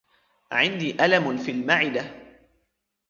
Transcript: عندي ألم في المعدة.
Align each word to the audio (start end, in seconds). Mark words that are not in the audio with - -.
عندي 0.51 1.05
ألم 1.05 1.37
في 1.37 1.51
المعدة. 1.51 2.11